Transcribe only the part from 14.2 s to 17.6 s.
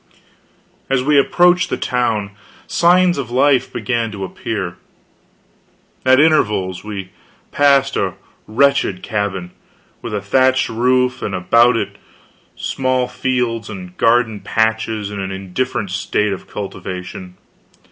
patches in an indifferent state of cultivation.